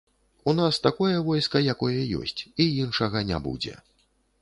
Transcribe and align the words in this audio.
У 0.43 0.53
нас 0.59 0.79
такое 0.85 1.19
войска, 1.27 1.63
якое 1.75 2.01
ёсць, 2.23 2.37
і 2.67 2.71
іншага 2.85 3.27
не 3.33 3.45
будзе. 3.49 3.81